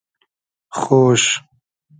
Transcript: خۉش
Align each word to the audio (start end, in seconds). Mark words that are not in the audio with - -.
خۉش 0.79 1.23